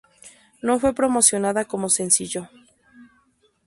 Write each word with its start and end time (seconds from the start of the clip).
No 0.63 0.79
fue 0.79 0.95
promocionada 0.95 1.65
como 1.65 1.87
sencillo. 1.87 2.49